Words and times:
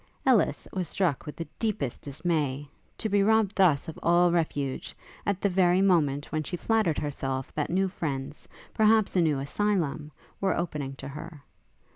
Ellis 0.25 0.67
was 0.73 0.89
struck 0.89 1.27
with 1.27 1.35
the 1.35 1.47
deepest 1.59 2.01
dismay, 2.01 2.67
to 2.97 3.07
be 3.07 3.21
robbed 3.21 3.55
thus 3.55 3.87
of 3.87 3.99
all 4.01 4.31
refuge, 4.31 4.97
at 5.27 5.41
the 5.41 5.47
very 5.47 5.79
moment 5.83 6.25
when 6.31 6.41
she 6.41 6.57
flattered 6.57 6.97
herself 6.97 7.53
that 7.53 7.69
new 7.69 7.87
friends, 7.87 8.47
perhaps 8.73 9.15
a 9.15 9.21
new 9.21 9.37
asylum, 9.37 10.11
were 10.39 10.57
opening 10.57 10.95
to 10.95 11.07
her. 11.09 11.43